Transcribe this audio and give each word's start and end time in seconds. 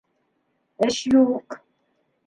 Эш 0.87 0.99
юҡ! 1.13 1.63